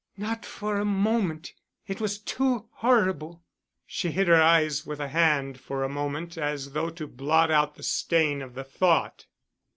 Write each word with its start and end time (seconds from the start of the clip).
"Not 0.17 0.47
for 0.47 0.79
a 0.79 0.83
moment. 0.83 1.53
It 1.85 2.01
was 2.01 2.17
too 2.17 2.69
horrible!" 2.71 3.43
She 3.85 4.09
hid 4.09 4.27
her 4.29 4.41
eyes 4.41 4.83
with 4.83 4.99
a 4.99 5.09
hand 5.09 5.59
for 5.59 5.83
a 5.83 5.89
moment 5.89 6.39
as 6.39 6.71
though 6.73 6.89
to 6.89 7.05
blot 7.05 7.51
out 7.51 7.75
the 7.75 7.83
stain 7.83 8.41
of 8.41 8.55
the 8.55 8.63
thought. 8.63 9.27